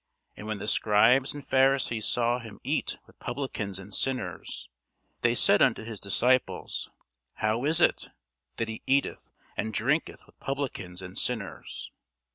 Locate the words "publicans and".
3.19-3.93, 10.39-11.19